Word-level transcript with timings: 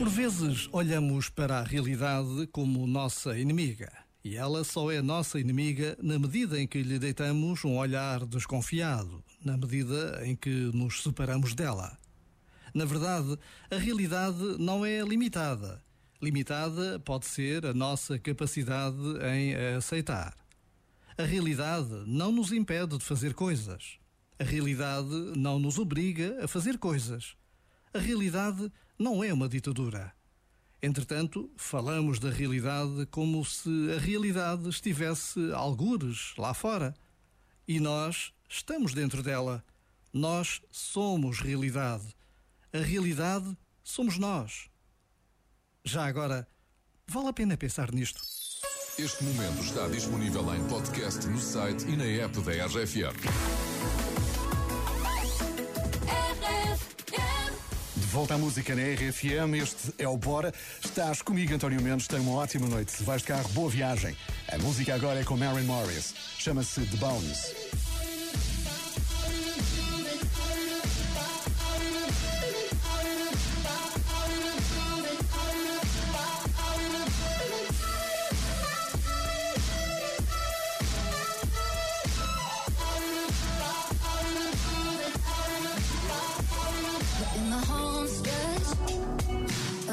Por 0.00 0.08
vezes 0.08 0.66
olhamos 0.72 1.28
para 1.28 1.58
a 1.58 1.62
realidade 1.62 2.46
como 2.52 2.86
nossa 2.86 3.38
inimiga. 3.38 3.92
E 4.24 4.34
ela 4.34 4.64
só 4.64 4.90
é 4.90 5.02
nossa 5.02 5.38
inimiga 5.38 5.94
na 6.02 6.18
medida 6.18 6.58
em 6.58 6.66
que 6.66 6.82
lhe 6.82 6.98
deitamos 6.98 7.62
um 7.66 7.76
olhar 7.76 8.24
desconfiado, 8.24 9.22
na 9.44 9.58
medida 9.58 10.22
em 10.24 10.34
que 10.34 10.70
nos 10.72 11.02
separamos 11.02 11.52
dela. 11.52 11.98
Na 12.72 12.86
verdade, 12.86 13.38
a 13.70 13.76
realidade 13.76 14.56
não 14.58 14.86
é 14.86 15.02
limitada. 15.02 15.82
Limitada 16.22 16.98
pode 17.00 17.26
ser 17.26 17.66
a 17.66 17.74
nossa 17.74 18.18
capacidade 18.18 18.96
em 19.34 19.54
a 19.54 19.76
aceitar. 19.76 20.34
A 21.18 21.24
realidade 21.24 22.04
não 22.06 22.32
nos 22.32 22.52
impede 22.52 22.96
de 22.96 23.04
fazer 23.04 23.34
coisas. 23.34 23.98
A 24.38 24.44
realidade 24.44 25.14
não 25.36 25.58
nos 25.58 25.78
obriga 25.78 26.42
a 26.42 26.48
fazer 26.48 26.78
coisas. 26.78 27.36
A 27.92 27.98
realidade 27.98 28.72
não 29.00 29.24
é 29.24 29.32
uma 29.32 29.48
ditadura. 29.48 30.12
Entretanto, 30.82 31.50
falamos 31.56 32.18
da 32.18 32.28
realidade 32.28 33.06
como 33.10 33.42
se 33.46 33.70
a 33.96 33.98
realidade 33.98 34.68
estivesse 34.68 35.40
algures 35.54 36.34
lá 36.36 36.52
fora. 36.52 36.94
E 37.66 37.80
nós 37.80 38.30
estamos 38.46 38.92
dentro 38.92 39.22
dela. 39.22 39.64
Nós 40.12 40.60
somos 40.70 41.40
realidade. 41.40 42.14
A 42.74 42.78
realidade 42.78 43.56
somos 43.82 44.18
nós. 44.18 44.68
Já 45.82 46.04
agora, 46.04 46.46
vale 47.06 47.28
a 47.28 47.32
pena 47.32 47.56
pensar 47.56 47.90
nisto. 47.92 48.20
Este 48.98 49.24
momento 49.24 49.62
está 49.62 49.88
disponível 49.88 50.54
em 50.54 50.62
podcast 50.68 51.26
no 51.26 51.40
site 51.40 51.86
e 51.88 51.96
na 51.96 52.04
app 52.04 52.38
da 52.42 52.66
RFM. 52.66 54.09
Volta 58.10 58.34
à 58.34 58.38
música 58.38 58.74
na 58.74 58.82
RFM. 58.82 59.54
Este 59.62 59.94
é 59.96 60.08
o 60.08 60.16
Bora. 60.16 60.52
Estás 60.84 61.22
comigo, 61.22 61.54
António 61.54 61.80
Mendes. 61.80 62.08
Tem 62.08 62.18
uma 62.18 62.32
ótima 62.32 62.66
noite. 62.66 63.02
Vais 63.04 63.22
de 63.22 63.28
carro, 63.28 63.48
boa 63.50 63.70
viagem. 63.70 64.16
A 64.48 64.58
música 64.58 64.94
agora 64.94 65.20
é 65.20 65.24
com 65.24 65.36
Mary 65.36 65.62
Morris. 65.62 66.12
Chama-se 66.38 66.80
The 66.80 66.96
Bones. 66.96 67.89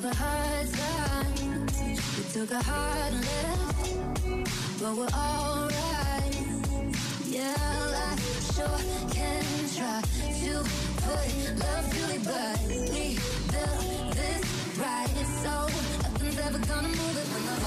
Of 0.00 0.06
a 0.06 0.14
hard 0.14 0.72
time. 0.72 1.66
We 2.16 2.24
took 2.32 2.50
a 2.52 2.62
hard 2.62 3.12
left, 3.12 4.80
but 4.80 4.96
we're 4.96 5.12
alright. 5.12 6.36
Yeah, 7.26 7.54
I 8.06 8.16
sure 8.54 8.80
can 9.10 9.44
try 9.76 10.00
to 10.40 10.52
put 11.04 11.28
love 11.60 11.86
to 11.92 12.02
it, 12.14 12.22
but 12.24 12.58
we 12.68 13.18
built 13.52 14.14
this 14.16 14.44
right. 14.78 15.26
So 15.44 15.52
nothing's 16.02 16.38
ever 16.38 16.58
gonna 16.66 16.88
move 16.88 17.16
it 17.18 17.59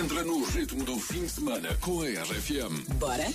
Entra 0.00 0.24
no 0.24 0.42
ritmo 0.44 0.82
do 0.82 0.98
fim 0.98 1.26
de 1.26 1.28
semana 1.28 1.76
com 1.78 2.00
a 2.00 2.06
RFM. 2.06 2.94
Bora? 2.94 3.28